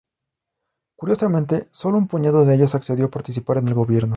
Curiosamente, 0.95 1.67
sólo 1.71 1.99
un 1.99 2.07
puñado 2.07 2.43
de 2.43 2.55
ellos 2.55 2.73
accedió 2.73 3.05
a 3.05 3.11
participar 3.11 3.57
en 3.57 3.67
el 3.67 3.75
Gobierno. 3.75 4.09